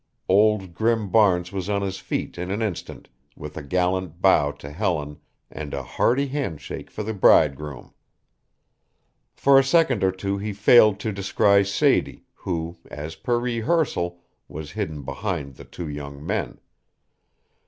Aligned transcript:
Old 0.27 0.73
Grim 0.73 1.09
Barnes 1.11 1.51
was 1.51 1.69
on 1.69 1.83
his 1.83 1.99
feet 1.99 2.35
in 2.39 2.49
an 2.49 2.63
instant 2.63 3.07
with 3.35 3.55
a 3.55 3.61
gallant 3.61 4.19
bow 4.19 4.49
to 4.53 4.71
Helen 4.71 5.19
and 5.51 5.75
a 5.75 5.83
hearty 5.83 6.25
handshake 6.25 6.89
for 6.89 7.03
the 7.03 7.13
bridegroom. 7.13 7.93
For 9.35 9.59
a 9.59 9.63
second 9.63 10.03
or 10.03 10.11
two 10.11 10.39
he 10.39 10.53
failed 10.53 10.99
to 11.01 11.11
descry 11.13 11.63
Sadie, 11.63 12.25
who, 12.33 12.79
as 12.89 13.13
per 13.13 13.37
rehearsal, 13.37 14.19
was 14.47 14.71
hidden 14.71 15.03
behind 15.03 15.53
the 15.53 15.65
two 15.65 15.87
young 15.87 16.25
men. 16.25 16.59